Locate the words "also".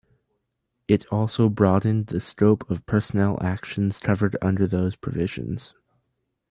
1.11-1.47